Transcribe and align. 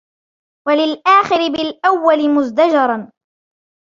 وَلِلْآخِرِ 0.67 1.51
بِالْأَوَّلِ 1.51 2.27
مُزْدَجَرًا 2.29 3.11